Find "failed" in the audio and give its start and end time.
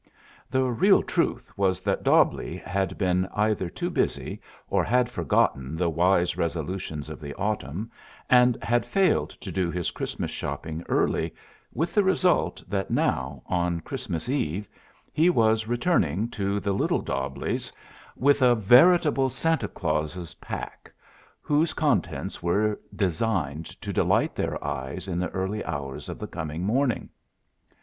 8.83-9.29